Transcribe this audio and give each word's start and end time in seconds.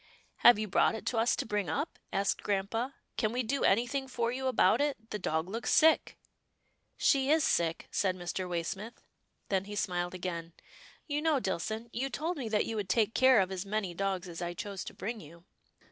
"Have 0.37 0.57
you 0.57 0.67
brought 0.67 0.95
it 0.95 1.05
to 1.05 1.19
us 1.19 1.35
to 1.35 1.45
bring 1.45 1.69
up? 1.69 1.99
asked 2.11 2.41
grampa," 2.41 2.95
can 3.19 3.31
we 3.31 3.43
do 3.43 3.63
anything 3.63 4.07
for 4.07 4.31
you 4.31 4.47
about 4.47 4.81
it? 4.81 5.11
The 5.11 5.19
dog 5.19 5.47
looks 5.47 5.69
sick."" 5.71 6.17
She 6.97 7.29
is 7.29 7.43
sick," 7.43 7.87
said 7.91 8.15
Mr. 8.15 8.49
Waysmith, 8.49 9.03
then 9.49 9.65
he 9.65 9.75
smiled 9.75 10.15
again." 10.15 10.53
You 11.05 11.21
know, 11.21 11.39
Dillson, 11.39 11.87
you 11.93 12.09
told 12.09 12.37
me 12.37 12.49
that 12.49 12.65
you 12.65 12.75
would 12.77 12.89
take 12.89 13.13
care 13.13 13.39
of 13.39 13.51
as 13.51 13.63
many 13.63 13.93
dogs 13.93 14.27
as 14.27 14.41
I 14.41 14.55
chose 14.55 14.83
to 14.85 14.95
bring 14.95 15.19
to 15.19 15.25
you." 15.25 15.45